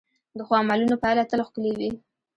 د 0.37 0.39
ښو 0.47 0.53
عملونو 0.61 0.95
پایله 1.03 1.23
تل 1.29 1.41
ښکلې 1.47 1.71
وي. 1.79 1.89